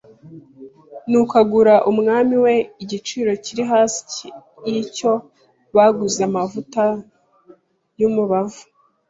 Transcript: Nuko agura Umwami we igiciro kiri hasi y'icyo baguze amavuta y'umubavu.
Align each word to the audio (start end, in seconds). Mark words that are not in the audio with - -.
Nuko 1.09 1.33
agura 1.43 1.75
Umwami 1.91 2.35
we 2.45 2.53
igiciro 2.83 3.31
kiri 3.43 3.63
hasi 3.71 4.25
y'icyo 4.69 5.11
baguze 5.75 6.19
amavuta 6.29 6.83
y'umubavu. 7.99 8.61